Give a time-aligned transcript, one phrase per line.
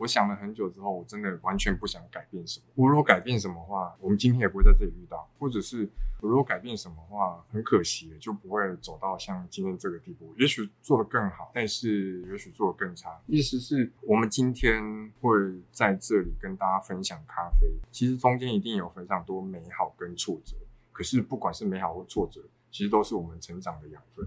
[0.00, 2.64] 我想了很久之后，我真的完全不想改变什么。
[2.74, 5.86] 我如果改变什么话，我们今天也不会在这里遇到；或者是
[6.22, 10.34] 我如果改变什么话，很可惜，就不会走到像今天这个地步。
[10.38, 13.20] 也许做得更好，但是也许做得更差。
[13.26, 14.82] 意思是我们今天
[15.20, 15.30] 会
[15.70, 20.56] 在这里跟大家分享咖啡，其实中间一定有非常多美好跟挫折。
[20.92, 22.40] 可是不管是美好或挫折，
[22.70, 24.26] 其实都是我们成长的养分。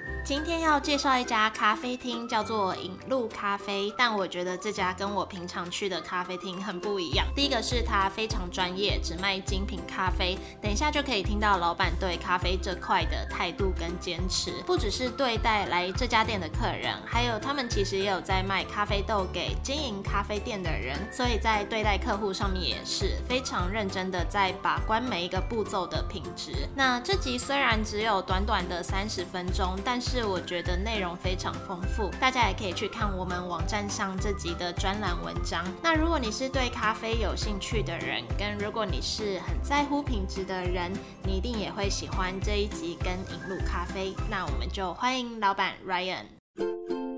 [0.23, 3.91] 今天要介绍一家咖啡厅，叫做引路咖啡。
[3.97, 7.25] 但我觉得这家跟我平常去的咖啡厅很不一样。
[7.35, 10.37] 第一个是它非常专业，只卖精品咖啡。
[10.61, 20.95] 等一下就可以听到老板对咖啡这块的态度跟坚持，不只是对待来这家店的客人，还有他们其实也有在卖咖啡豆给经营咖啡店的人。
[21.11, 26.69] 所以在对待客户上面也是非常认真的，在把关每一个步骤的品质。
[26.75, 35.63] 那这集虽然只有短短的三十分钟，但是是我觉得内容非常丰富，大家也可以去看我们网站上这集的专栏文章。
[35.81, 40.91] 那如果你是对咖啡有兴趣的人，跟如果你是很在乎品质的人，
[41.23, 44.13] 你一定也会喜欢这一集跟引入咖啡。
[44.29, 47.10] 那我们就欢迎老板 Ryan。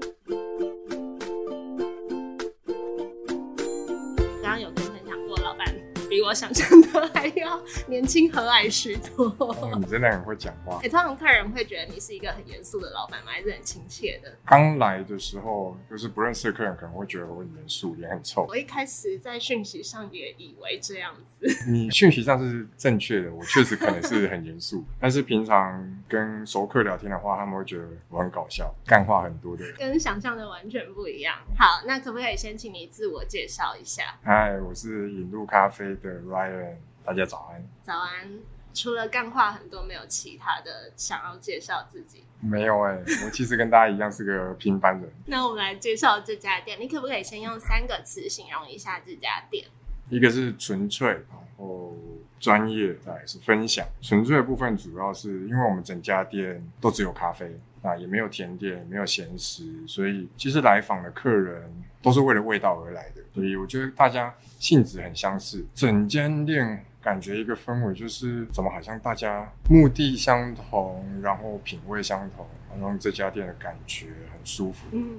[6.23, 9.33] 我想象的还要年轻和蔼许多。
[9.77, 10.79] 你真的很会讲话。
[10.81, 13.31] 哎，通常客人会觉得你是一个很严肃的老板吗？
[13.31, 14.31] 还是很亲切的？
[14.45, 18.45] 刚来的时候，就是不认识的客人可能会觉得我很严肃，脸很臭。
[18.47, 21.47] 我一开始在讯息上也以为这样子。
[21.69, 24.83] 你讯息上是正确的，我确实可能是很严肃。
[24.99, 29.65] 但是平常跟熟客聊天的话，他们会觉得我很搞笑，干话很多的。
[29.77, 31.35] 跟想象的完全不一样。
[31.57, 34.03] 好，那可不可以先请你自我介绍一下？
[34.23, 35.93] 嗨，我是引路咖啡。
[36.03, 37.63] 的 Ryan，大家早安。
[37.81, 38.39] 早安。
[38.73, 42.23] 除了干话很多，没有其他的想要介绍自己？
[42.39, 45.07] 没有哎，我其实跟大家一样是个平凡人。
[45.27, 49.67] 那我们来介绍这家店，你可不可以先用三个词形容一下这家店？
[50.09, 51.95] 一个是纯粹，然后
[52.43, 53.87] 专业，来是分享。
[54.01, 57.49] 纯粹的部分主要是因为我们整家店都只有咖啡，
[57.81, 61.71] 啊，也没有甜点，也没有咸食，所以其实来访的客人
[62.01, 63.21] 都是为了味道而来的。
[63.33, 72.45] 所以我觉得大家性质很相似，整间店感觉一个氛围就是怎么好像大家目的相同，然后品味相同，
[72.77, 74.85] 然后这家店的感觉很舒服。
[74.91, 75.11] 嗯，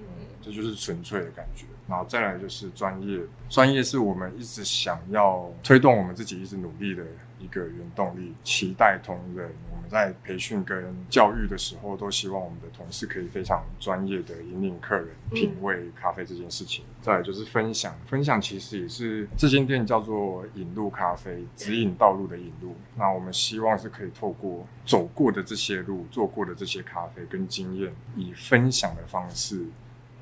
[0.43, 1.65] 这就是纯粹的感觉。
[1.89, 7.05] 然后再来就是专业，专业是我们一直想要推动我们自己一直努力的。
[7.41, 9.51] 一个原动力，期待同仁。
[9.71, 16.87] 我们在培训跟教育的时候，都希望我们的同事可以非常专业的引领客人品味咖啡这件事情。
[17.03, 22.75] 再来就是分享，分享其实也是这间店叫做引路咖啡，指引道路的引路。
[22.97, 29.67] 那我们希望是可以透过走过的这些路，做过的这些咖啡跟经验，以分享的方式。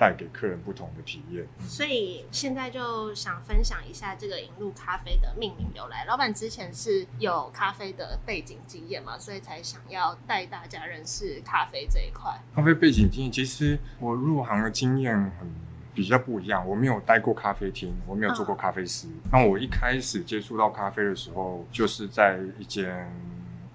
[0.02, 6.04] 带给客人不同的体验，所以现在就想分享一下这个引入咖啡的命名由来。
[6.06, 12.36] 老板之前是有咖啡的背景经验嘛，所以才想要带大家认识咖啡这一块。
[12.52, 15.48] 咖啡背景经验，其实我入行的经验很
[15.94, 16.68] 比较不一样。
[16.68, 19.06] 我没有待过咖啡厅，我没有做过咖啡师。
[19.30, 23.08] 那我一开始接触到咖啡的时候，就是在一间。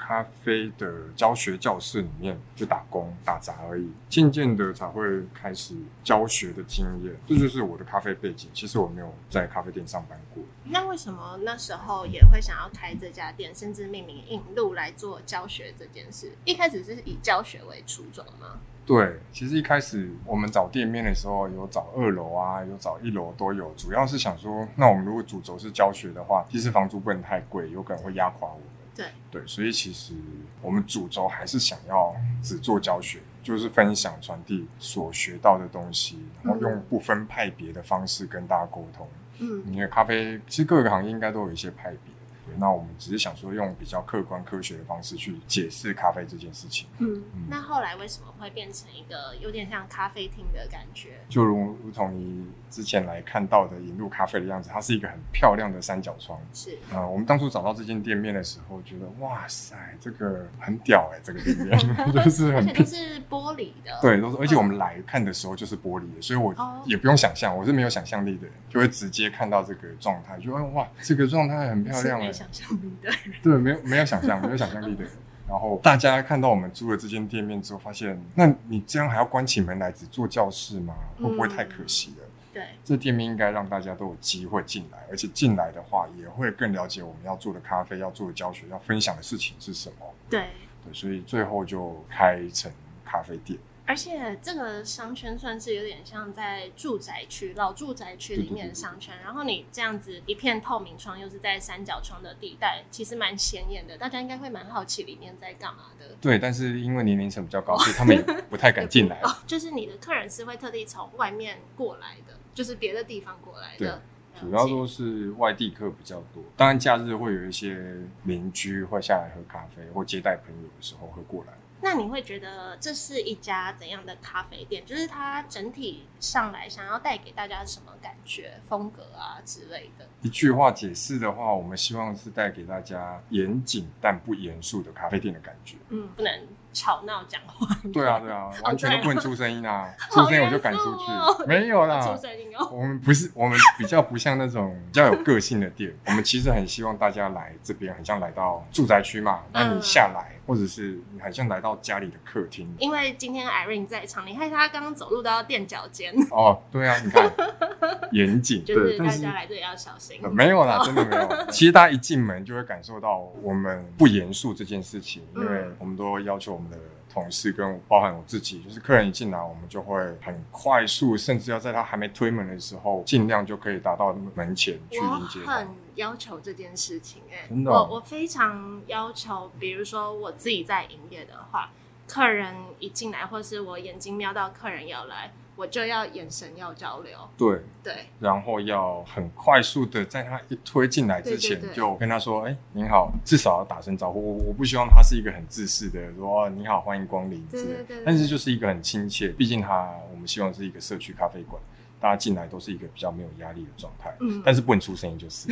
[0.07, 5.03] 咖啡的教学教室里面去打工打杂而已，渐渐的才会
[5.33, 8.49] 开始教学的经验，这就是我的咖啡背景。
[8.53, 10.41] 其实我没有在咖啡店上班过。
[10.63, 16.31] 那为什么那时候也会想要开这家店，甚至命名引路来做教学这件事？
[16.45, 18.61] 一开始是以教学为初衷吗？
[18.85, 28.61] 对，其实一开始我们找店面的时候，有找二楼啊，有找一楼都有，主要是想说，那我们如果主轴是教学的话，其实房租不能太贵，有可能会压垮我。
[28.97, 30.13] 对对，所以其实
[30.61, 39.07] 我们主轴还是想要只做教学，就是分享传递所学到的东西，然后用不分派别的方式跟大家沟通。
[39.39, 42.16] 嗯，因为咖啡其实各个行业应该都有一些派别。
[42.59, 46.87] 那我们只是想说，用比较客观科学的方式去解释咖啡这件事情。
[46.99, 51.19] 嗯，那后来为什么会变成一个有点像咖啡厅的感觉？
[51.29, 56.39] 就如如同你之前来看到的引入咖啡的样子，它是一个很漂亮的三角窗。
[56.53, 61.77] 是啊，我们当初找到这间店面的时候，觉得哇塞，这个很屌哎，这个店面
[62.11, 63.97] 就是很都是玻璃的。
[64.01, 66.53] 对，都是，而且我们来看的时候就是玻璃的，所以我
[66.85, 72.31] 也不用想象，我是没有想象力的人，就会直接看到这个状态，就哇，这个状态很漂亮哎。
[72.51, 73.11] 想象力的，
[73.43, 75.03] 对，没有没有想象，没有想象力的。
[75.47, 80.93] 然后大家看到我们租了这间店面之后，发现，那你这样还要关起门来只做教室吗？
[81.17, 82.27] 会不会太可惜了？
[82.53, 90.13] 对，这店面应该让大家都有机会进来，而且进来的话也会更了解我们要做的咖啡、要做的教学、要分享的事情是什么。
[90.29, 90.47] 对，
[90.83, 92.71] 对，所以最后就开成
[93.05, 93.57] 咖啡店。
[93.87, 106.05] 而且这个商圈算是有点像在住宅区、老住宅区里面的商圈，然后你这样子一片透明窗，又是在三角窗的地带，其实蛮显眼的，大家应该会蛮好奇里面在干嘛的。
[106.19, 109.19] 对，但是因为年龄层比较高，所以他们也不太敢进来。
[109.23, 113.77] 哦，就是你的客人是会特地从外面过来的，就是别的地方过来的。
[113.77, 113.91] 对
[114.39, 121.53] 主要都是外地客比较多，当然假日会有一些邻居会下来喝咖啡或接待朋友的时候会过来。
[121.81, 124.85] 那你会觉得这是一家怎样的咖啡店？
[124.85, 130.07] 就是它整体上来想要带给大家什么感觉、风格啊之类的？
[130.21, 135.77] 一句话解释的话，我们希望是带给大家严谨但不严肃的咖啡店的感觉。
[135.89, 137.67] 嗯，不能吵闹讲话。
[137.93, 139.93] 对啊，对啊， 完全都不能出声音啊！
[140.09, 141.45] 出声音我就赶出去。
[141.47, 142.67] 没有啦，出声音哦。
[142.71, 145.95] 我们不是，我们比较不像那种比较有个性的店。
[146.07, 149.43] 我们其实很希望大家来这边，很像来到住宅区嘛。
[149.53, 150.36] 那你下来。
[150.47, 156.15] 或者是你好像来到家里的客厅，因为今天 Irene 在场，你看他刚刚走路都要垫脚尖。
[156.31, 157.29] 哦，对啊，你看
[158.13, 160.19] 严谨，就是大家来这里要小心。
[160.31, 161.51] 没有啦，真的没有。
[161.51, 166.77] 其实大家一进门就会感受到我们不严肃这件事情，因为我们都要求我们的。
[167.21, 175.39] 同事跟包含我自己，就是客人一进来，我们就会很快速，甚至要在他还没推门的时候，尽量就可以达到门前去迎接。
[175.41, 181.71] 我很要求这件事情，哎，我我非常要求，比如说我自己在营业的话，
[182.07, 185.31] 客人一进来，或是我眼睛瞄到客人要来。
[185.57, 194.21] 我就要眼神要交流，对对，然后要很快速的在他一推进来之前就跟他说：“哎，您好。”至少要打声招呼。
[194.21, 198.03] 我我不希望他是一个很自私的说：“你好，欢迎光临。”对对对。
[198.05, 201.59] 但是就是一个很亲切，毕竟他我们希望是一个社区咖啡馆。
[201.99, 205.49] 大家进来都是一个比较没有压力的状态，嗯，但是不能出声音就是，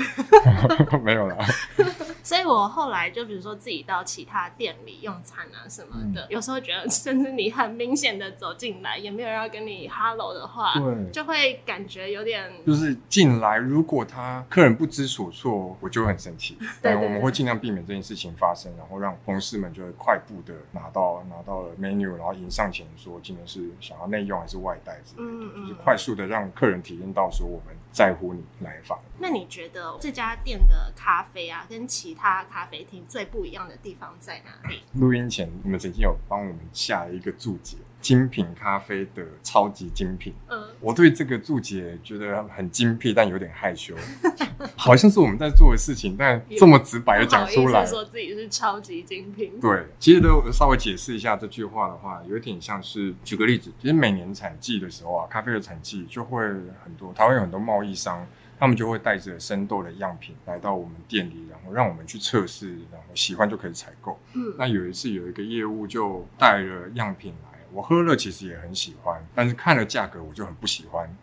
[1.03, 1.37] 没有了。
[2.23, 16.57] 所以我后来就比如说自己到其他店里用餐啊什么的，有时候觉得 甚至你很明显的走进来，也没有人要跟你 hello 的话，对，就会感觉有点就是进来，如果他客人不知所措，我就会很生气。
[16.81, 26.34] 对，我们会尽量避免这件事情发生，然后让同事们就会快步的拿到拿到了 menu，然后迎上前说今天是想要内用还是外带之类的，就是快速的让。
[26.35, 28.99] 让客人体验到说我们在乎你来访。
[29.19, 34.83] 那你觉得这家店的咖啡啊，跟其他咖啡厅最不一样的地方在哪里？
[34.99, 37.77] 录音前，你们曾经有帮我们下一个注解。
[38.05, 43.95] 精品咖啡的超级精品，嗯，我对这个注解觉得很精辟，但有点害羞，
[44.77, 49.59] 好像是我们在做的事情，但这么直白的讲出来，说自己是超级精品。
[49.59, 56.43] 对，其实都稍微解释一下这句话的话，有点像是举个例子，其实每年产季的时候啊，咖啡的产季就会
[56.83, 58.23] 很多，台湾有很多贸易商，
[58.59, 64.19] 他们就会带着生豆的样品来到我们店里，然后让我们去测试，然后喜欢就可以采购。
[64.35, 67.44] 嗯，那有一次有一个业务就带了样品来。
[67.75, 71.13] 我喝了，其实也很喜欢，但是看了价格，我就很不喜欢。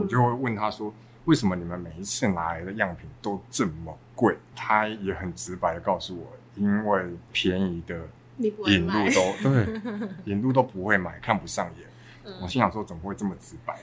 [0.00, 0.92] 我就会问他说
[1.24, 6.26] ：“为什么你们每一次拿来的样品都这么贵？”他也很直白的告诉我
[6.56, 7.96] ：“因为便宜的
[8.38, 9.80] 引路都 对，
[10.24, 11.88] 引路都不会买，看不上眼。”
[12.40, 13.78] 我心想说：“怎么会这么直白？”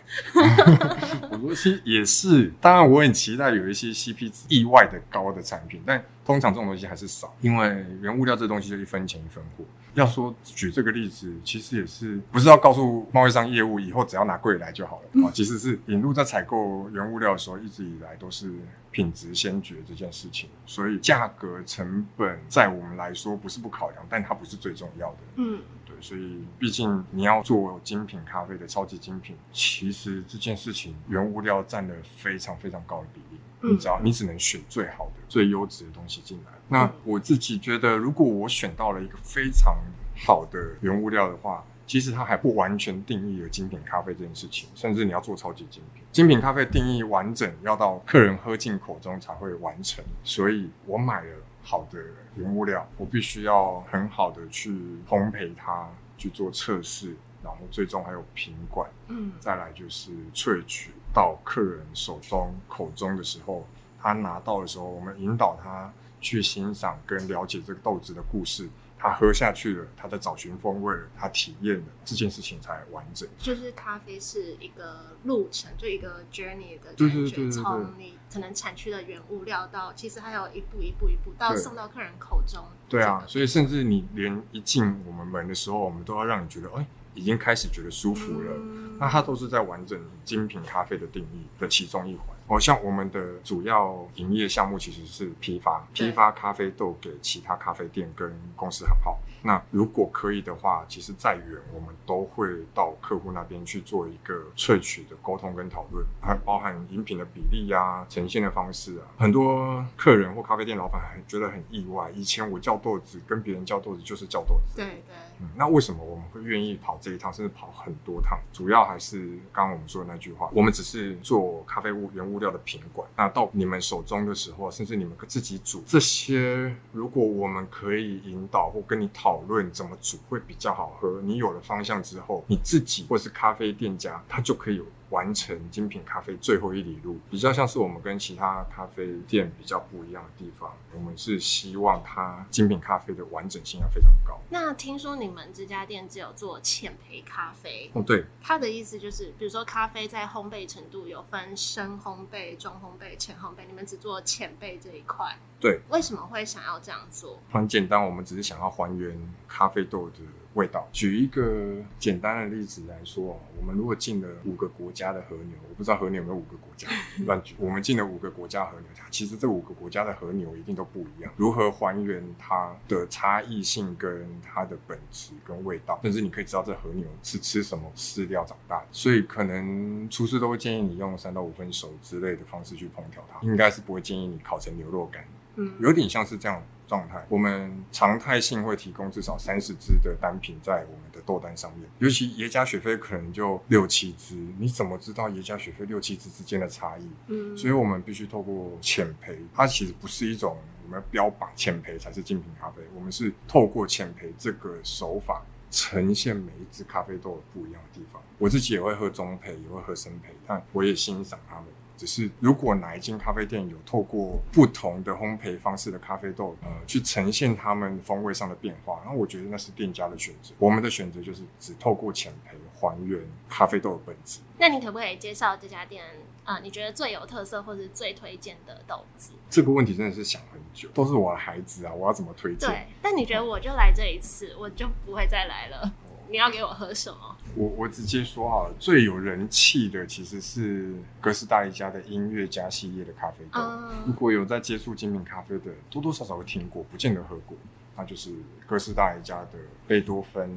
[1.32, 9.64] 我说：“其实也是，当然我很期待有一些 CP 值意外的高的产品，但通常这种东西还是少，因为原物料这东西就一分钱一分货。”
[9.96, 15.32] 要说举这个例子，其实也是不是要告诉贸易商业务以后只要拿贵来就好了啊？
[15.34, 18.54] 其实是引入在采购原物料的时候，一直以来都是
[18.92, 25.18] 品质先决这件事情，所以价格成本在我们来说不是不考量，但它不是最重要的。
[25.38, 33.40] 嗯，对，所以毕竟你要做精品咖啡的超级精品，其实这件事情原物料占了非常非常高的比例。
[33.60, 36.52] 你只要你只能选最好的、最优质的东西进来。
[36.68, 39.76] 那我自己觉得，如果我选到了一个非常
[40.16, 44.70] 好的原物料的话，其实它还不完全定义了精品咖啡这件事情。
[44.76, 50.06] 甚至你要做超级精品，精品咖啡定义完整，要到客人喝进口中才会完成。
[50.24, 51.30] 所以我买了
[51.70, 52.00] 好的
[52.36, 54.72] 原物料，我必须要很好的去
[55.06, 60.92] 烘焙它，去做测试，然后最终还有品管，嗯，再来就是萃取。
[61.14, 63.68] 到客人手中口中的时候，
[64.00, 73.28] 他拿到的时候，我们引导他去欣赏跟了解这个豆子的故事，他喝下去了，他在找寻风味了，他体验了这件事情才完整。
[73.38, 82.64] 就是咖啡是一个路程，就一个 journey 的对感觉，对对对对从你可能产区的原物料到，其实还有一步一步一步到送到客人口中。
[82.90, 88.54] 对啊，所以甚至你连一进我们门的时候，我们都要让你觉得，哎，已经开始觉得舒服了。
[88.56, 92.36] 嗯那它都是在完整精品咖啡的定义的其中一环。
[92.48, 99.20] 哦，像我们的主要营业项目其实是批发，批发咖啡豆给其他咖啡店跟公司行号。
[99.48, 109.08] 那如果可以的话，其实再远我们都会到客户那边去做一个萃取的沟通跟讨论，还包含饮品的比例啊、呈现的方式啊。
[109.18, 118.38] 很多客人或咖啡店老板还觉得很意外，以前我叫豆子跟别人叫豆子就是叫豆子，对对，嗯，那为什么我们会愿意跑这一趟，甚至跑很多趟？
[118.52, 123.08] 主要还是刚刚我们说的那句话，我们只是做咖啡物原物料的品管。
[123.16, 140.72] 那到你们手中的时候，甚至你们自己煮这些，如果我们可以引导或跟你讨讨论怎么煮会比较好喝，你有了方向之后，你自己或是咖啡店家，他就可以有完成精品咖啡最后一里路，比较像是我们跟其他咖啡店比较不一样的地方。
[140.94, 144.40] 我们是希望它精品咖啡的完整性要非常高。
[144.50, 157.40] 那听说你们这家店只有做浅焙咖啡，哦，对，它的意思就是，比如说咖啡在烘焙程度有分深烘焙、中烘焙、浅烘焙，你们只做浅焙这一块，对，为什么会想要这样做？
[157.52, 160.20] 很简单，我们只是想要还原咖啡豆的
[160.58, 160.88] 味道。
[160.92, 166.88] 举一个简单的例子来说哦，我们如果进了五个国家的和牛，我不知道和牛有没有五个国家，
[167.26, 167.56] 乱举。
[167.60, 171.32] 我们进了五个国家和牛，它其实这五个国家的和牛一定都不一样。
[171.38, 178.88] 如何还原它的差异性跟它的本质跟味道，甚至你可以知道这和牛是吃什么饲料长大的。
[178.92, 185.24] 所以可能厨师都会建议你用三到五分熟之类的方式去烹调它，应该是不会建议你烤成牛肉干。
[185.60, 187.24] 嗯，有点像是这样状态。
[187.30, 197.08] 我们常态性会提供至少三十支的单品在我们的豆单上面，尤其耶加雪菲可能就六七支，你怎么知道耶加雪菲六七支之间的差异？
[197.28, 205.44] 嗯，所以我们必须透过浅培，它其实不是一种我们要标榜浅培才是精品咖啡，我们是透过浅培这个手法。
[205.70, 211.66] 呈现每一支咖啡豆的不一样的地方，我自己也会喝中焙，也会喝深焙，但我也欣赏他们。
[211.98, 220.54] 只是如果哪一间咖啡店有透过不同的烘焙方式的咖啡豆，呃，去呈现他们风味上的变化，那我觉得那是店家的选择。
[220.60, 224.40] 我们的选择就是只透过浅焙还原咖啡豆的本质。
[224.60, 226.04] 那你可不可以介绍这家店
[226.44, 229.32] 啊、呃你觉得最有特色或者最推荐的豆子？
[229.50, 232.70] 这个问题真的是想很久，都是我的孩子啊，我要怎么推荐？
[232.70, 235.92] 对，但你觉得我就来这一次，我就不会再来了。
[236.30, 237.36] 你要给我喝什么？
[237.56, 243.60] 我我直接说好了，最有人气的其实是哥斯达黎加的音乐家系列的咖啡豆。
[244.06, 247.58] 如嗯，果有在接触精品咖啡的，多多少少会听过，不见得喝过。
[247.96, 248.32] 那就是
[248.68, 249.58] 哥斯达黎加的
[249.88, 250.48] 贝多芬、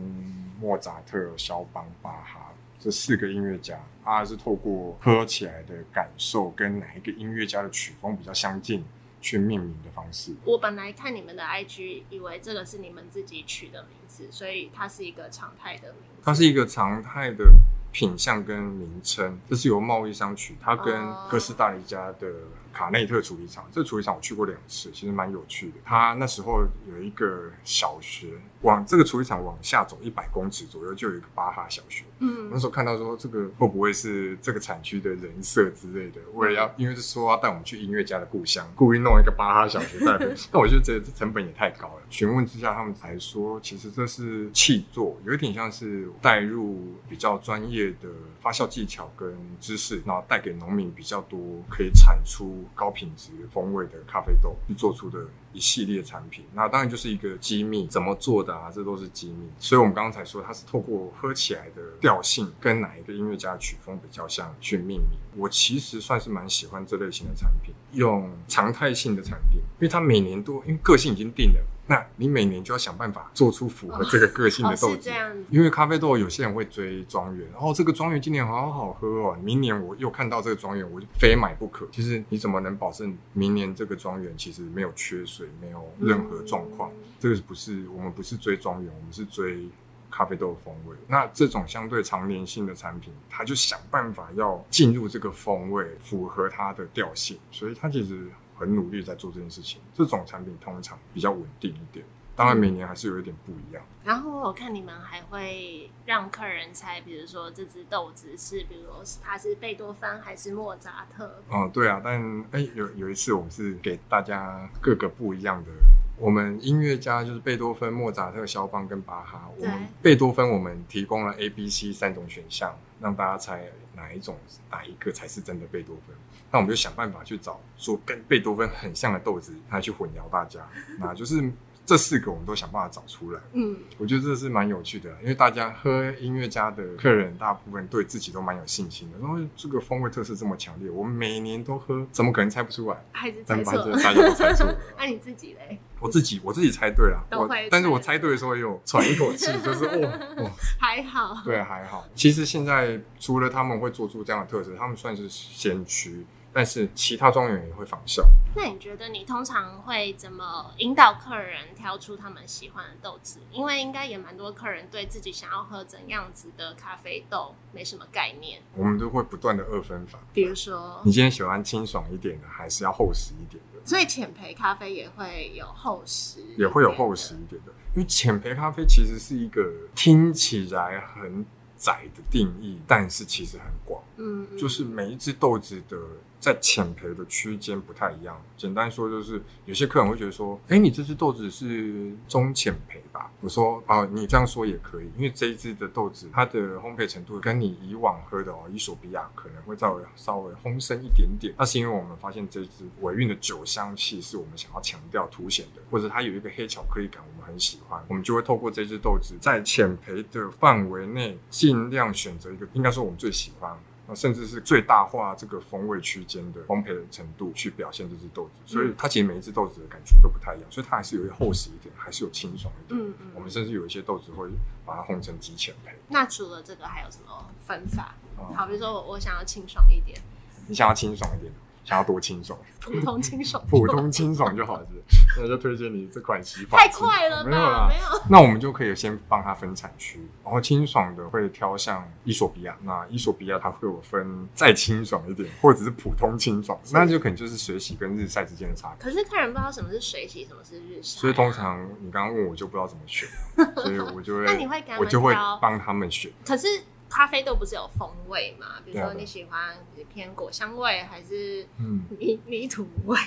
[0.60, 8.84] 莫扎特、肖邦、巴哈这四个音乐家，他是透过喝起来的感受跟哪一个音乐家的曲风比较相近
[9.20, 10.34] 去命名的方式。
[10.44, 16.22] 我本来看你们的 IG，以为这个是你们自己取的名字，所以它是一个常态的名字。
[16.24, 17.44] 它是一个常态的
[17.92, 22.32] 品相跟名称，这是由贸易商取，它跟哦哥斯达黎加的
[22.72, 25.74] 卡内特处理厂，这个处理厂我去过两次，其实蛮有趣的。
[25.84, 28.28] 它那时候有一个小学，
[28.62, 32.04] 往这个处理厂往下走一百公尺左右，就有一个巴哈小学。
[32.20, 36.20] 我那嗯时候看到说，这个会不会是这个产区的人设之类的？
[36.34, 40.36] 为了要，因为是说要带我们去音乐家的故乡，故意弄一个巴哈小学在那边。
[40.52, 42.02] 那我就觉得这成本也太高了。
[42.08, 48.08] 询问之下，他们才说，其实这是气作，有一点像是带入比较专业的
[48.40, 55.18] 发酵技巧跟知识，然后带给农民比较多可以产出高品质风味的咖啡豆，去做出的
[55.52, 56.44] 一系列产品。
[56.52, 59.48] 那当然就是一个机密，怎么做的啊，这都是机密。
[59.58, 65.18] 所以我们刚才说，它是透过喝起来的调性跟哪一个音乐家的曲风比较像去命名。
[65.36, 71.60] 我其实算是蛮喜欢这类型的产品，用常态性的产品，因为它每年都因为个性已经定了，
[71.90, 74.94] 那你每年就要想办法做出符合这个个性的哦豆子。
[74.94, 75.44] 是这样子。
[75.50, 81.88] 因为咖啡豆有些人会追庄园，然后这个庄园今年好好喝哦，明年我又看到这个庄园，我就非买不可。
[81.90, 86.88] 其实你怎么能保证明年这个庄园其实没有缺水，没有任何状况？
[86.90, 89.68] 嗯这个不是我们不是追庄园，我们是追
[90.10, 90.96] 咖啡豆的风味。
[91.06, 98.26] 那这种相对常年性的产品，它就想办法要进入这个风味，符合它的调性，所以它其实
[98.60, 99.80] 很努力在做这件事情。
[99.94, 102.04] 这种产品通常比较稳定一点，
[102.36, 103.82] 当然每年还是有一点不一样。
[104.04, 111.42] 然后我看你们还会让客人猜，比如说这只豆子是，比如说它是贝多芬还是莫扎特。
[111.48, 115.70] 哦，对啊，但哎，有有一次我们是给大家各个不一样的
[116.18, 119.50] 我们音乐家就是贝多芬、莫扎特、肖邦跟巴哈。
[119.56, 123.64] 我们贝多芬我们提供了 A、B、C 三种选项，让大家猜
[123.96, 124.36] 哪一种
[124.70, 126.14] 哪一个才是真的贝多芬。
[126.50, 130.60] 那我们就想办法去找说跟贝多芬很像的豆子，来去混淆大家。
[130.98, 131.52] 那就是
[131.86, 133.40] 这四个我们都想办法找出来。
[133.52, 139.18] 嗯，我觉得这是蛮有趣的，因为大家喝音乐家的客人大部分对自己都蛮有信心的。
[139.18, 142.96] 然后这个风味特色这么强烈，我们每年都喝，怎么可能猜不出来？
[143.12, 144.00] 还是猜错了。
[144.02, 144.76] 大家都猜错了。
[144.96, 145.78] 那你自己嘞？
[145.98, 151.42] 我自己我自己猜对了，我但是我猜猜对的时候也有喘一口气，就是哦哦， 还好。
[151.44, 152.06] 对，还好。
[152.14, 158.28] 其实现在除了他们会做出这样的特色，他们算是先驱，但是其他庄园也会仿效。
[158.54, 163.38] 那你觉得你通常会怎么引导客人挑出他们喜欢的豆子？
[163.52, 168.60] 因为应该也蛮多客人对自己想要喝怎样子的咖啡豆没什么概念。
[168.74, 170.18] 我们都会不断的二分法。
[170.32, 173.80] 比如说你，今天喜欢清爽一点的，还是要厚实一点的？
[173.84, 177.34] 所以浅焙咖啡也会有厚实，也会有厚实。
[177.34, 179.64] 一点的，因为浅焙咖啡其实是一个
[179.94, 185.96] 听起来很窄的定义，但是其实很广，嗯，嗯就是每一只豆子的
[186.40, 188.40] 在浅焙的区间不太一样。
[188.56, 193.30] 简单说就是，有些客人会觉得说，哎，你这只豆子是中浅焙吧？
[193.40, 213.78] 我说，哦，你这样说也可以，因为这一支的豆子它的烘焙程度跟你以往喝的哦伊索比亚可能会稍微稍微烘深一点点，那是因为我们发现这支尾韵的酒香气是我们想要强调凸显的，或者它有一个黑巧克力感，我们很喜欢，我们就会透过这支豆子在浅焙的范围内，尽量选择一个应该说我们最喜欢。
[214.10, 223.00] 那甚至是最大化这个风味区间的烘焙的程度去表现这只豆子，所以它其实每一只豆子的感觉都不太一样，所以它还是有厚实一点，还是有清爽一点。
[223.00, 224.48] 嗯嗯我们甚至有一些豆子会
[224.84, 225.92] 把它烘成极浅焙。
[226.08, 228.16] 那除了这个还有什么分法？
[228.36, 230.20] 哦好，比如说我我想要清爽一点，
[230.66, 231.52] 你想要清爽一点，
[231.84, 234.86] 想要多清爽，普通清爽，普通清爽就好了。
[235.08, 237.88] 是 那就推荐你这款洗发太快了没有啦吧？
[237.88, 238.22] 没有。
[238.28, 248.98] 那我们就可以先帮它分产区，然后清爽的会挑向伊索比亚，那伊索比亚它会有分再清爽一点，或者是普通清爽，那就可能就是水洗跟日晒之间的差别。
[248.98, 253.28] 可是客人不知道什么是水洗，什么是日晒啊、所以通常你刚刚问我就不知道怎么选，
[253.76, 256.30] 所以我就会那你会我就会帮他们选。
[256.44, 256.66] 可是
[257.10, 258.76] 咖啡豆不是有风味嘛？
[258.84, 259.76] 比如说你喜欢
[260.14, 263.18] 偏果香味，还是嗯，泥泥土味？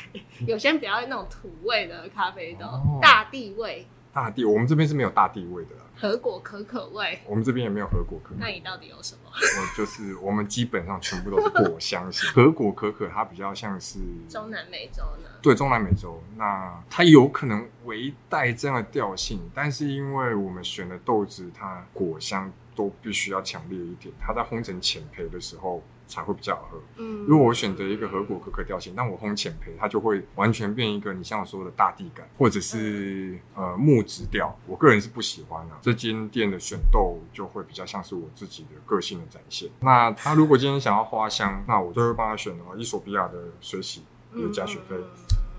[0.47, 7.19] 有些人比较那种土味的咖啡豆，哦大地味、大地我们这边是没有大地味的啦，核果可可味。
[7.25, 9.29] 我们这边也没有核果可可那，你到底有什么？
[9.33, 12.29] 我就是我们基本上全部都是果香型。
[12.31, 15.29] 核果可可它比较像是中南美洲呢？
[15.41, 26.81] 对中南美洲，那它有可能微带这样的调性，但是因为我们选的豆子，它果香都必须要强烈一点，它在烘成浅焙的时候才会比较好喝。
[26.97, 39.69] 嗯，如果我选择一个核果可可调性，那我烘浅焙，它就会完全变一个你像我说的大地感，或者是呃木质调，我个人是不喜欢的、这间店的选豆就会比较像是我自己的个性的展现。
[39.79, 44.03] 那他如果今天想要花香，那我就会帮他选哦伊索比亚的水洗
[44.35, 44.95] 也加雪菲。
[44.95, 45.03] 嗯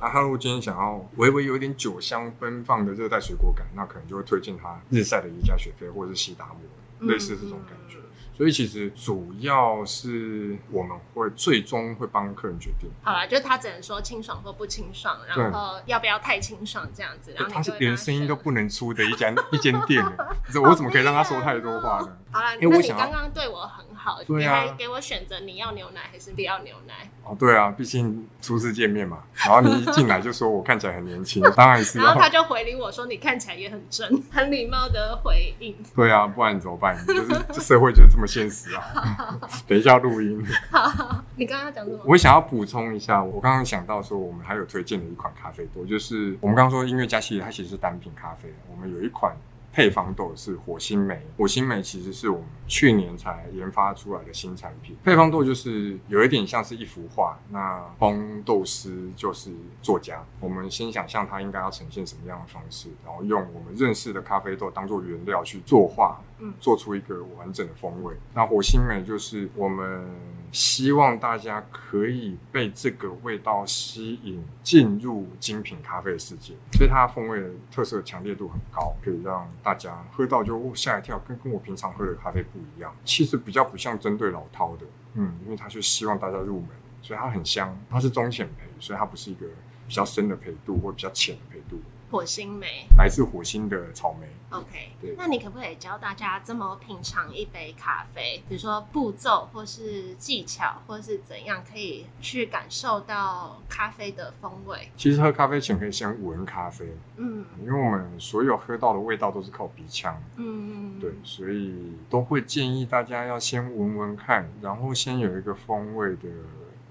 [0.00, 7.98] 那他如果今天想要微微有点酒香奔放的热带水果感，那可能就会推荐他日晒的耶加雪菲或者是西达摩，嗯类似这种感觉。
[8.36, 20.04] 所以其实主要是我们会最终会帮客人决定，好了，就是他只能说清爽或不清爽，然后要不要太清爽这样子，然后他是连声音都不能出的一间 一间店，
[20.52, 22.16] 这我怎么可以让他说太多话呢？
[22.32, 35.76] 好了，那你因为我想要刚刚对我很好，你还给我选择你要牛奶还是不要牛奶，哦，对啊，毕竟初次见面嘛，然后你一进来就说我看起来很年轻，当然是 然后他就回礼我说你看起来也很正，很礼貌的回应。
[35.94, 36.96] 对啊，不然怎么办？
[37.06, 39.38] 就是这社会就是这么现实啊。
[39.66, 40.44] 等一下录音。
[41.36, 42.00] 你刚刚讲什么？
[42.06, 48.52] 我想要补充一下，我刚刚想到说，我们还有推荐的一款咖啡豆，就是我们刚刚说音乐家系列，它其实是单品咖啡。
[48.70, 49.34] 我们有一款
[49.74, 54.96] 配方豆是火星梅，火星梅其实是我们去年才研发出来的新产品。
[55.02, 59.50] 配方豆就是有一点像是一幅画，那烘豆师就是
[59.82, 60.24] 作家。
[60.38, 68.14] 我们先想象它应该要呈现什么样的方式，然后用我们认识的咖啡豆当做原料去作画，嗯做出一个完整的风味。
[68.32, 70.08] 那火星梅就是我们
[70.54, 82.94] 希望大家可以被这个味道吸引，进入精品咖啡的世界，所以它风味的特色强烈度很高，可以让大家喝到就吓一跳，跟跟我平常喝的咖啡不一样。
[83.04, 86.68] 其实比较不像针对老饕的，嗯，因为它是希望大家入门，
[87.02, 89.46] 所以它很香，它是中浅焙，所以它不是一个
[89.88, 91.80] 比较深的焙度或比较浅的焙度。
[92.14, 94.28] 火星梅来自火星的草莓。
[94.50, 95.16] ，OK 对。
[95.18, 98.40] 那你可不可以教大家怎么品尝一杯咖啡？
[98.48, 104.92] 比如说步骤，或是技巧，或是怎样可以去感受到咖啡的风味？
[104.96, 116.28] 其实喝咖啡前可以先闻咖啡，嗯因为我们所有喝到的味道都是靠鼻腔，嗯，对，所以都会建议大家要先闻闻看，然后先有一个风味的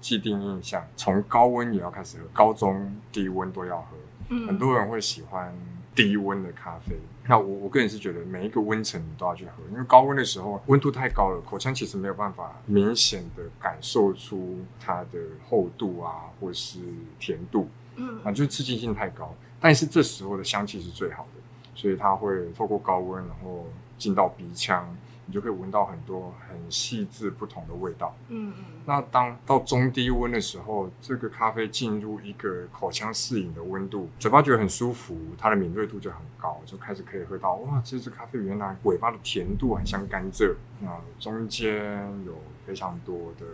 [0.02, 0.86] 既定印象。
[0.96, 3.96] 从高温也要开始喝，高中低温都要喝。
[4.28, 4.46] 嗯。
[4.46, 5.54] 很多人会喜欢
[5.94, 16.80] 低温的咖啡，那我我个人是觉得每一个温层你都要去喝，因为高温的时候温度太高了，口腔其实没有办法明显的感受出它的厚度啊，或是
[17.18, 17.68] 甜度。
[17.96, 18.20] 嗯。
[18.24, 19.34] 啊，就是刺激性太高。
[19.60, 21.40] 但是这时候的香气是最好的，
[21.74, 24.84] 所以它会透过高温，然后进到鼻腔，
[25.26, 28.14] 你就可以闻到很多很细致不同的味道。
[28.28, 42.34] 嗯嗯那当到中低温的时候，这个咖啡进入一个口腔适应的温度，嘴巴觉得很舒服，它的敏锐度就很高，就开始可以喝到哇，这支咖啡原来尾巴的甜度很像甘蔗，那中间有
[42.66, 43.46] 非常多的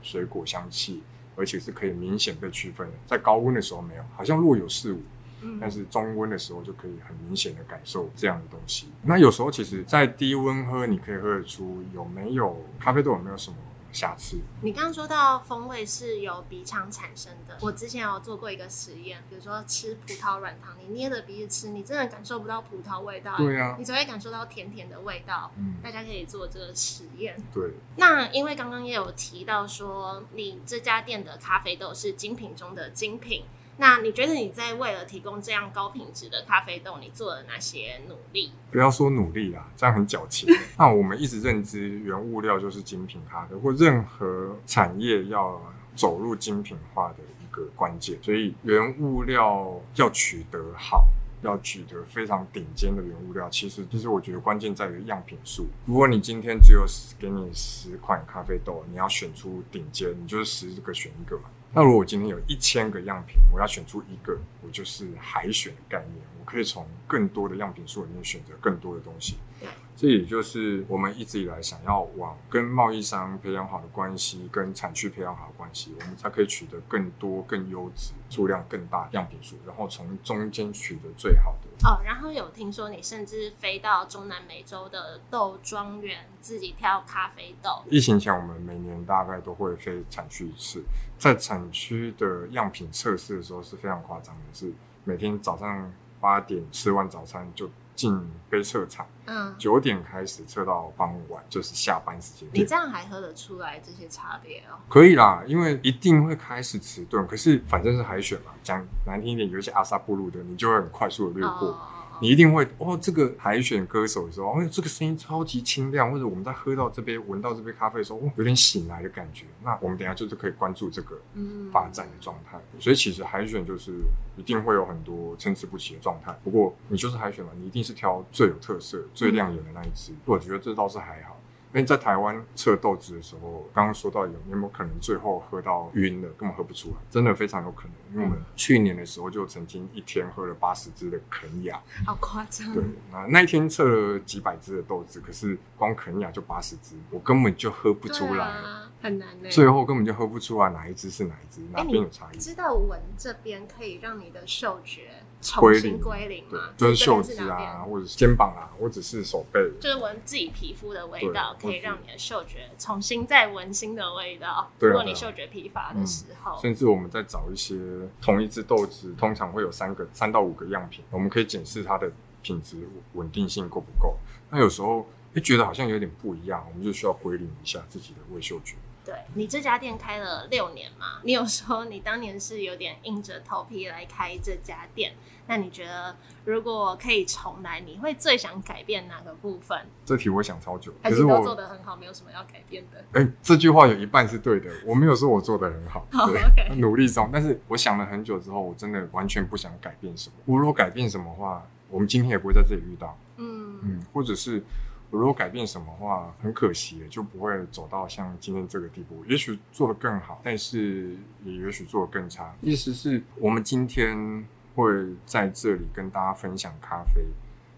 [0.00, 1.02] 水果香气，
[1.34, 2.94] 而且是可以明显被区分的。
[3.04, 5.02] 在高温的时候没有，好像若有似无，
[5.40, 8.88] 嗯，但是中温的时候就可以很明显的感受这样的东西。
[9.02, 13.56] 那有时候其实，在低温喝，你可以喝得出有没有咖啡豆有没有什么
[13.92, 14.38] 瑕疵。
[14.62, 25.50] 你刚刚说到风味是由鼻腔产生的，我之前有做过一个实验，比如说吃葡萄软糖，你捏着鼻子吃，你真的感受不到葡萄味道，对啊你只会感受到甜甜的味道。
[25.56, 27.36] 嗯，大家可以做这个实验。
[27.54, 33.44] 对，那因为刚刚也有提到说，你这家店的咖啡豆是精品中的精品。
[33.78, 38.52] 那你觉得你在为了提供这样高品质的咖啡豆，你做了哪些努力？
[38.70, 40.48] 不要说努力啦，这样很矫情。
[40.76, 45.60] 那我们一直认知原物料就是精品咖啡，或任何产业要
[45.96, 51.06] 走入精品化的一个关键，所以原物料要取得好。
[51.40, 55.68] 要取得非常顶尖的原物料，其实其实我觉得关键在于样品数。
[55.86, 56.84] 如果你今天只有
[57.16, 61.44] 给你十款咖啡豆，你要选出顶尖，你就是十个选一个嘛。
[61.72, 69.36] 那如果我今天有一千个样品，我要选出一个，我就是海选的概念，我可以从更多的样品数里面选择更多的东西。
[69.60, 81.88] 对，这也就是我们一直以来想要往跟贸易商培养好的关系，跟产区培养好的关系，我们才可以取得更多、更优质、数量更大样品数，然后从中间取得最好的。
[81.88, 87.82] 哦，然后有听说你甚至飞到中南美洲的豆庄园自己挑咖啡豆。
[87.88, 90.82] 疫情前，我们每年大概都会飞产区一次，
[91.18, 94.72] 在产区的样品测试的时候是非常夸张的，是
[95.04, 98.16] 每天早上八点吃完早餐就进
[98.48, 102.48] 杯测场，嗯，九点开始测到傍晚，就是下班时间。
[102.52, 104.78] 你这样还喝得出来这些差别哦？
[104.88, 111.70] 可以啦，因为一定会开始迟钝，可是反正是海选嘛，讲难听一点，有一些阿萨布鲁的，你就会很快速的略过。
[111.70, 111.78] 哦
[112.20, 119.44] 你一定会哦，这个海选歌手的时候，哦，这个声音超级清亮，或者我们在喝到这杯、闻到这杯咖啡的时候，哦，有点醒来的感觉。
[119.62, 122.58] 那我们等一下就是可以关注这个嗯发展的状态。
[122.78, 123.92] 所以其实海选就是
[124.36, 126.36] 一定会有很多参差不齐的状态。
[126.42, 130.12] 不过你就是海选嘛，你一定是挑最有特色、最亮眼的那一只。
[130.24, 131.37] 我觉得这倒是还好。
[131.74, 137.92] 因为在台湾测豆子的时候，刚刚说到有有没有可能最后喝到晕了，根本喝不出来，真的非常有可能。
[138.14, 142.72] 因为我们去年的时候就曾经一天喝了八十支的肯雅， 好夸张。
[142.72, 149.50] 对，那那一天测了几百支的豆子，可是光肯雅就八十支，我根本就喝不出来，啊，很难呢。
[149.50, 152.38] 最后根本就喝不出来哪一支是哪一支，哪边有差异。
[152.38, 155.17] 知道闻这边可以让你的嗅觉重
[155.60, 159.60] 归零归零对吗？，就是袖子啊，或者是肩膀啊，或者是手背。
[159.80, 164.70] 就是闻自己皮肤的味道，可以让你的嗅觉重新再闻新的味道。
[164.78, 167.76] 对啊如果你嗅觉疲乏的时候，甚至我们在找一些
[168.20, 172.10] 同一只豆子，通常会有三个、三到五个样品，我们可以检视它的
[172.42, 172.76] 品质
[173.14, 174.16] 稳定性够不够。
[174.50, 178.74] 那有时候会觉得好像有点不一样，我们就需要归零一下自己的味嗅觉。
[179.08, 185.14] 对你这家店开了六年嘛，你有说你当年是有点硬着头皮来开这家店，
[185.46, 189.80] 那你觉得如果可以重来，你会最想改变哪个部分？
[190.04, 193.02] 这题我想超久，可是我做的很好，没有什么要改变的？
[193.18, 197.30] 哎、这句话有一半是对的，我没有说我做的很好，好对努力中。
[197.32, 200.36] 但是我想了很久之后，我真的完全不想改变什么。
[200.44, 204.62] 我如果改变什么话，我们今天也不会在这里遇到，嗯嗯，或者是
[205.10, 209.24] 如果改变什么话，很可惜，就不会走到像今天这个地步。
[209.26, 212.54] 也许做得更好，但是也也许做得更差。
[212.60, 214.84] 意思是我们今天会
[215.24, 217.22] 在这里跟大家分享咖啡，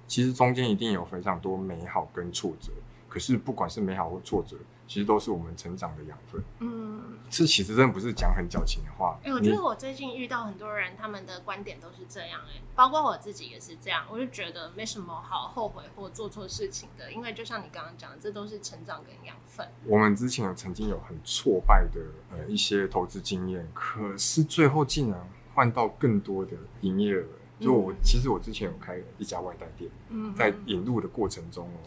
[0.08, 2.72] 其实中间一定有非常多美好跟挫折。
[3.08, 4.56] 可是不管是美好或挫折，
[4.90, 6.42] 其实都是我们成长的养分。
[6.58, 9.16] 嗯，这其实真的不是讲很矫情的话。
[9.22, 14.04] 哎、我觉得我最近遇到很多人，他们的观点都是这样、哎，包括我自己也是这样。
[14.10, 19.64] 我就觉得没什么好后悔或做错事情的，因为就像你刚刚讲的，这都是成长跟养分。
[19.86, 22.00] 我们之前有曾经有很挫败的
[22.32, 27.24] 呃一些投资经验，可是最后竟然换到更多的营业额。
[27.60, 31.78] 就我、嗯其实我之前有开一家外带店，嗯，在引入的过程中哦，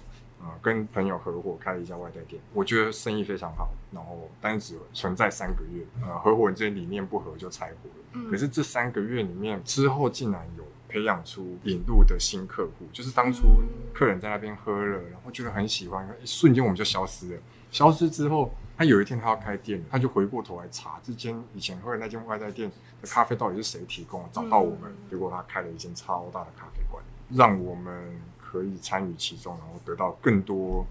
[0.43, 8.05] 啊、跟朋友合伙开了一家外带店，我觉得生意非常好，然后但是只存在三个月，呃，合伙人之间理念不合就拆伙了。
[8.13, 17.41] 嗯可是这三个月里面之后，竟然有培养出引入的新客户，就是当初客人在那边喝了，然后觉得很喜欢，一瞬间我们就消失了。
[17.71, 28.15] 消失之后，他有一天他要开店，他就回过头来查这间以前喝的那间外带店的咖啡到底是谁提供的，找到我们，嗯结果他开了一间超大的咖啡馆，让我们
[28.53, 30.85] 可以参与其中，然后得到更多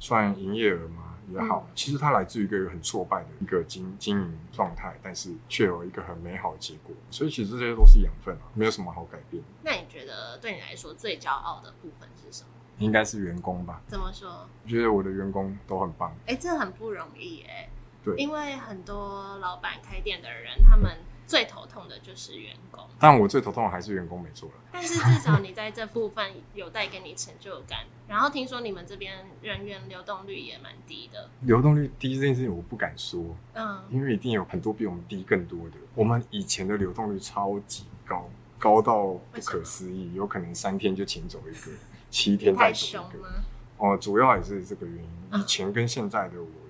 [0.00, 1.72] 算营业额嘛也好，嗯。
[1.74, 12.48] 其实它来自于一个很挫败的一个经经营状态，但是却有一个很美好的结果，所以其实这些都是养分啊，没有什么好改变，那你觉得对你来说最骄傲的部分是什么？
[12.78, 13.82] 应该是员工吧。
[13.86, 14.48] 怎么说？
[14.64, 17.68] 我觉得我的员工都很棒，哎、这很不容易哎、
[18.02, 18.16] 对。
[18.16, 20.96] 因为很多老板开店的人，他们
[21.32, 22.84] 最头痛的就是员工。
[22.98, 24.54] 但我最头痛的还是员工没错了。
[24.70, 27.86] 但是至少你在这部分有带给你成就感。
[28.06, 35.76] 然后听说你们这边人员流动率也蛮低的，流动率低这件事情我不敢说，嗯，因为一定有很多比我们低更多的。
[35.94, 41.72] 我们以前的流动率超级高，高到不可思议，有可能三天就请走一个，
[42.10, 43.42] 七天再太走一个。
[43.78, 45.10] 哦，主要也是这个原因。
[45.30, 46.61] 嗯以前跟现在的我，呃，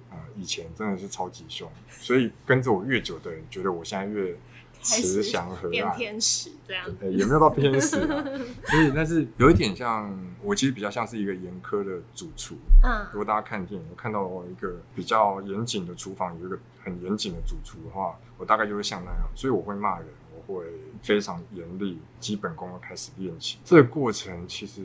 [0.42, 4.36] 以前真的是超级凶，所以跟着我越久的人，觉得我现在越
[4.80, 5.70] 慈祥和蔼。
[5.70, 6.84] 变天使这样。
[7.00, 8.24] 呃也没有到天使啊，
[8.64, 12.56] 所以但是有一点像，我其实比较像是一个严苛的主厨。
[12.82, 20.64] 嗯如果大家看电影，有看到我一个比较严谨的厨房，有一个很严谨的主厨的话，我大概就会像那样，所以我会骂人，我会
[21.00, 23.58] 非常严厉，基本功要开始练习。
[23.64, 24.82] 这个过程其实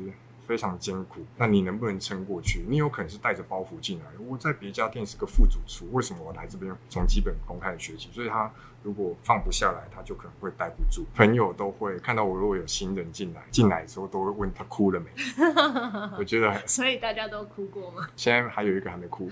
[0.48, 2.64] 非常艰苦，那你能不能撑过去？
[2.70, 8.10] 你有可能是带着包袱进来，我在别家店是个副主厨，为什么我来这边从基本功开始学习？
[8.14, 8.50] 所以他
[8.82, 11.06] 如果放不下来，他就可能会待不住。
[11.14, 15.08] 朋友都会看到我，如果有新人进来，进来的时候都会问他哭了没。
[16.18, 18.08] 我觉得所以大家都哭过吗？
[18.16, 19.30] 现在还有一个还没哭，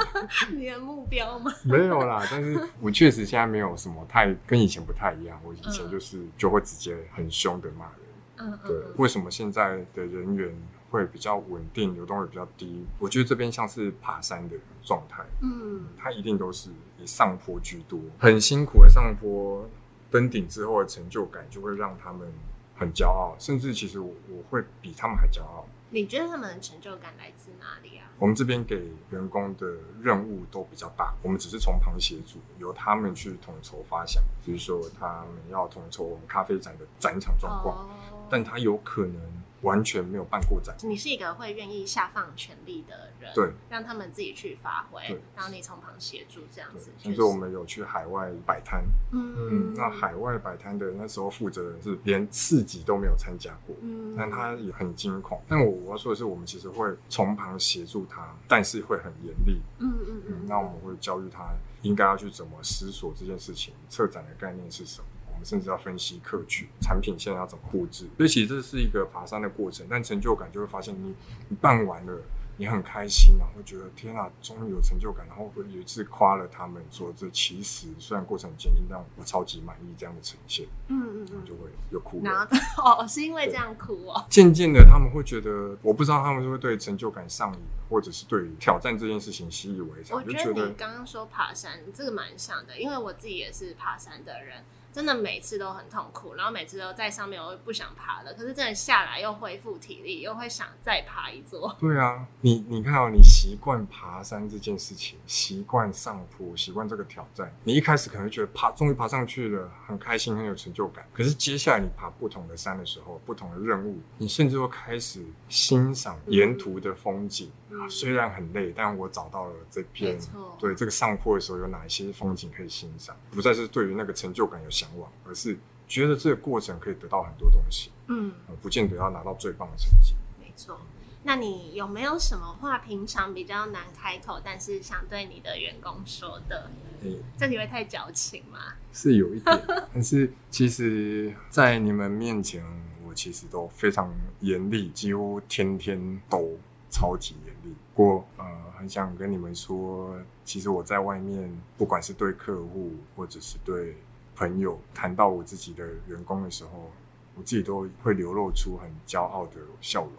[0.50, 1.52] 你的目标吗？
[1.64, 2.26] 没有啦。
[2.30, 5.38] 但是我确实现在没有什么太跟以前不太一样。
[5.44, 8.03] 我以前就是就会直接很凶的骂人。
[8.44, 10.54] 嗯对，嗯为什么现在的人员
[10.90, 12.84] 会比较稳定，流动率比较低？
[12.98, 19.68] 我觉得这边像是爬山的状态，嗯它一定都是以上坡居多，很辛苦的上坡，
[20.10, 22.32] 登顶之后的成就感就会让他们
[22.76, 25.66] 很骄傲，甚至其实我我会比他们还骄傲。
[25.90, 28.10] 你觉得他们的成就感来自哪里啊？
[28.18, 39.20] 我们这边给员工的任务都比较大，我们只是从旁协助，由他们去统筹发想，比如说他们要统筹我们咖啡展的展场状况，哦，但他有可能
[39.62, 40.76] 完全没有办过展。
[40.82, 55.40] 你是一个会愿意下放权力的人，对，让他们自己去发挥对，然后你从旁协助这样对子。，就是我们有去海外摆摊，嗯嗯，那海外摆摊的那时候负责人是连市集都没有参加过，嗯但他也很惊恐。
[55.48, 59.60] 但我我要说的是，我们其实会从旁协助他，但是会很严厉。
[59.78, 65.06] 嗯嗯嗯嗯，，那我们会教育他应该要去怎么思索这件事情，策展的概念是什么。
[65.34, 69.86] 我们甚至要分析客群、产品线要怎么布置，所以其实这是一个爬山的过程。
[69.90, 71.14] 但成就感就会发现你，
[71.48, 72.22] 你办完了，
[72.56, 75.26] 你很开心，然后会觉得天啊，终于有成就感。
[75.26, 82.48] 然后我有一次夸了他们说，这其实虽然过程很艰辛，但我超级满意这样的呈现，嗯嗯嗯，就会又哭然了。
[82.76, 94.64] 后哦，是因为这样哭哦，渐渐的，他们会觉得，我不知道他们是会对成就感上瘾，或者是对于挑战这件事情习以为常，我就觉得你刚刚说爬山，这个蛮像的，因为我自己也是爬山的人，
[94.94, 101.76] 真的每次都很痛苦，然后每次都在上面我会不想爬了，可是真的下来又恢复体力，又会想再爬一座。
[101.80, 111.04] 对啊，你你看哦，你习惯爬山这件事情，习惯上坡，习惯这个挑战，你一开始可能觉得爬终于爬上去了，很开心，很有成就感。
[111.12, 117.50] 可是接下来你爬不同的山的时候，不同的任务，你甚至会开始欣赏沿途的风景。
[117.78, 120.18] 啊，虽然很累，但我找到了这片
[120.58, 130.14] 对这个上坡的时候有哪一些风景可以欣赏，不再是对于那个成就感有向往，而是觉得这个过程可以得到很多东西，嗯，呃不见得要拿到最棒的成绩。
[130.40, 130.78] 没错。
[131.26, 136.70] 那你有没有什么话平常比较难开口，但是想对你的员工说的？
[137.02, 138.58] 诶这你会太矫情吗？
[138.92, 139.62] 是有一点，
[139.94, 142.62] 但是其实，在你们面前，
[143.06, 146.58] 我其实都非常严厉，几乎天天都
[146.90, 147.53] 超级严
[147.94, 153.96] 过，呃，呃，很想跟你们说，其实我在外面，不管是对客户或者是对
[154.36, 156.90] 朋友，谈到我自己的员工的时候，
[157.36, 160.12] 我自己都会流露出很骄傲的笑容。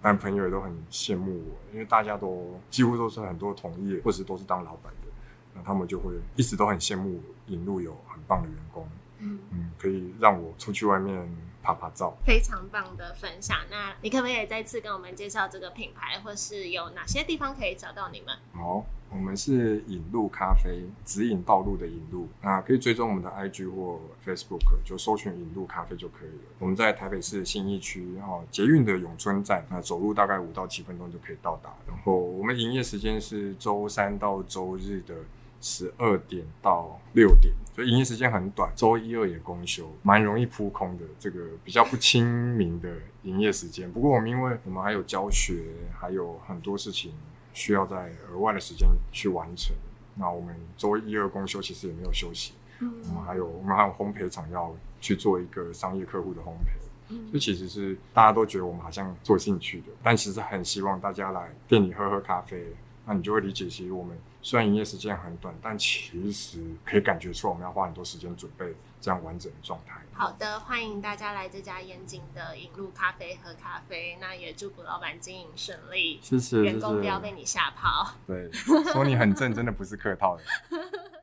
[0.00, 5.08] 但朋友也都很羡慕我，因为大家都几乎都是很多同业，或者都是当老板的，
[5.54, 8.86] 那他们就会一直都很羡慕引入有很棒的员工，
[9.18, 11.28] 嗯嗯，可以让我出去外面。
[11.62, 13.58] 拍拍照，非常棒的分享。
[13.70, 18.36] 那你可不可以再次跟我们介绍这个品牌，或是有哪些地方可以找到你们？
[18.52, 22.28] 好，我们是引路咖啡，指引道路的引路。
[22.42, 26.44] 那可以追踪我们的 IG 或 Facebook，就搜寻引路咖啡就可以了。
[26.58, 31.72] 我们在台北市信义区，然后捷运的永春站，那走路大概五到七分钟就可以到达。
[31.86, 35.14] 然后我们营业时间是周三到周日的。
[35.62, 41.04] 十二点到六点，所以营业时间很短，周一、二也公休，蛮容易扑空的。
[41.20, 42.90] 这个比较不亲民的
[43.22, 43.90] 营业时间。
[43.90, 45.62] 不过我们因为我们还有教学，
[45.96, 47.14] 还有很多事情
[47.54, 49.74] 需要在额外的时间去完成。
[50.16, 52.54] 那我们周一、二公休其实也没有休息。
[52.80, 56.72] 嗯，我们还有我们还有烘焙厂要去做一个商业客户的烘焙。
[57.08, 62.66] 嗯，这其实是大家都觉得我们好像做兴趣的，但其实很希望大家来店里喝喝咖啡。
[63.12, 70.00] 那你就会理解，其实我们虽然营业时间很短，但其实可以感觉出我们要花很多时间准备这样完整的状态。
[70.14, 74.16] 好的，欢迎大家来这家严谨的引路咖啡喝咖啡。
[74.18, 78.14] 那也祝福老板经营顺利，谢谢，员工不要被你吓跑。
[78.26, 80.42] 对，说你很正，真的不是客套的。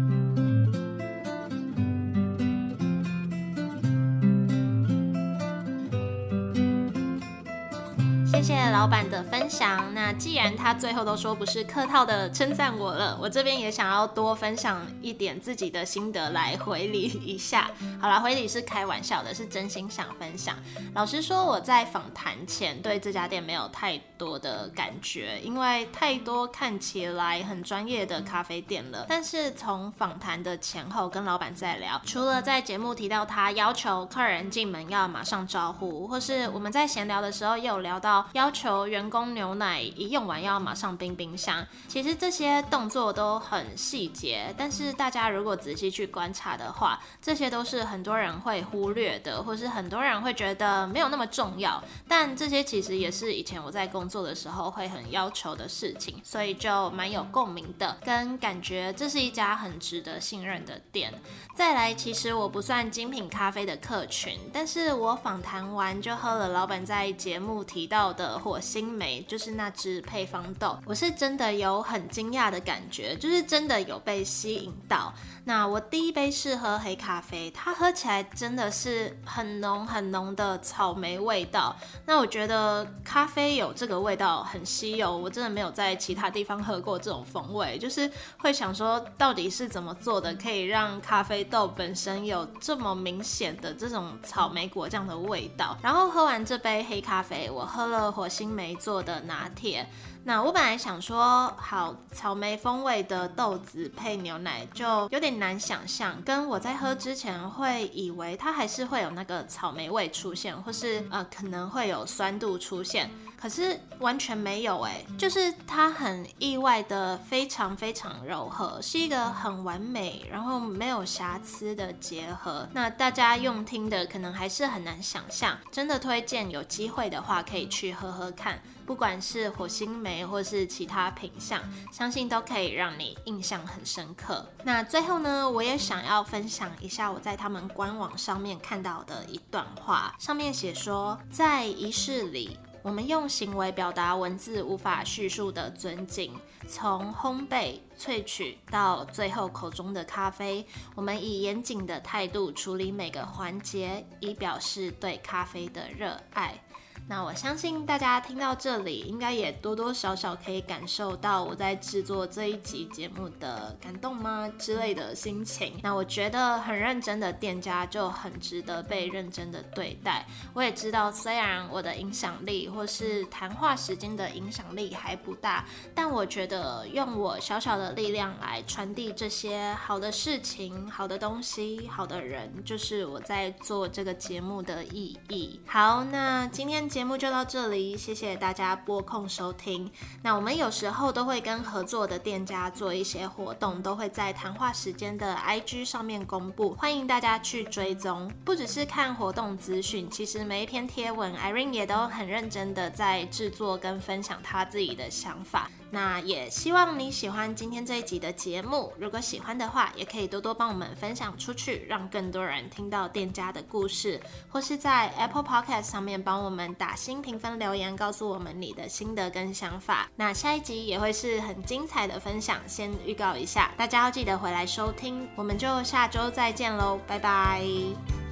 [8.36, 9.94] 谢谢老板的分享。
[9.94, 17.70] 那既然他最后都说不是客套的称赞我了，我这边也想要多分享一点自己的心得来回礼一下。
[17.98, 20.54] 好了，回礼是开玩笑的，是真心想分享。
[20.94, 29.06] 老实说，我在访谈前对这家店没有太多的感觉，因为太多看起来很专业的咖啡店了。
[29.08, 38.25] 但是从访谈的前后跟老板在聊，除了在节目提到他要求客人进门要马上招呼，或是我们在闲聊的时候也有聊到。
[38.32, 51.82] 要求员工牛奶一用完要马上冰冰箱，其实这些动作都很细节，但是大家如果仔细去观察的话，这些都是很多人会忽略的，或是很多人会觉得没有那么重要。
[52.08, 61.12] 但这些其实也是以前我在工作的时候会很要求的事情，所以就蛮有共鸣的，跟感觉这是一家很值得信任的店。
[61.54, 68.38] 再来，其实我不算精品咖啡的客群，但是我访谈完就喝了老板在节目提到的。
[68.46, 75.12] 火星梅就是那只配方豆，我是真的有很惊讶的感觉，就是真的有被吸引到。
[75.44, 81.74] 那我第一杯是喝黑咖啡，它喝起来真的是很浓很浓的草莓味道。
[82.04, 95.76] 那我觉得咖啡有这个味道很稀有，我真的没有在其他地方喝过这种风味，就是会想说到底是怎么做的，可以让咖啡豆本身有这么明显的这种草莓果酱的味道。
[95.82, 99.86] 然后喝完这杯黑咖啡，我喝了火星梅做的拿铁。
[100.26, 113.08] 那我本来想说，好草莓风味的豆子配牛奶就有点难想象，跟我在喝之前会以为它还是会有那个草莓味出现，或是呃可能会有酸度出现。
[113.40, 122.66] 可是完全没有哎，就是它很意外的非常非常柔和，是一个很完美，然后没有瑕疵的结合。
[122.72, 131.60] 那大家用听的可能还是很难想象，真的推荐有机会的话可以去喝喝看，不管是火星梅或是其他品相，
[131.92, 134.46] 相信都可以让你印象很深刻。
[134.62, 142.56] 那最后呢，我也想要分享一下我在他们官网上面看到的一段话，上面写说，在仪式里。
[142.82, 146.32] 我们用行为表达文字无法叙述的尊敬，
[146.68, 156.62] 从烘焙、萃取到最后口中的咖啡，我们以严谨的态度处理每个环节，以表示对咖啡的热爱。
[157.08, 165.78] 那我相信大家听到这里，应该也多多少少可以感受到我在制作这一集节目的感动吗之类的心情。
[165.84, 170.26] 那我觉得很认真的店家就很值得被认真的对待。
[170.52, 175.64] 我也知道，虽然我的影响力或是谈话时间的影响力还不大，
[175.94, 185.60] 但我觉得用我小小的力量来传递这些好的事情、好的东西、好的人，就是我在做这个节目的意义。
[185.68, 186.95] 好，那今天。
[186.96, 189.92] 节目就到这里，谢谢大家播控收听。
[190.22, 198.32] 那我们有时候都会跟合作的店家做一些活动，都会在谈话时间的 IG 上面公布，欢迎大家去追踪。
[198.46, 205.70] 不只是看活动资讯，其实每一篇贴文，Irene 也都很认真的在制作跟分享他自己的想法。
[205.90, 208.92] 那也希望你喜欢今天这一集的节目。
[208.98, 220.08] 如果喜欢的话，也可以多多帮我们分享出去，让更多人听到店家的故事，或是在 Apple Podcast 上面帮我们打新评分留言，告诉我们你的心得跟想法。
[220.16, 225.28] 那下一集也会是很精彩的分享，先预告一下，大家要记得回来收听。
[225.36, 228.25] 我们就下周再见喽，拜拜。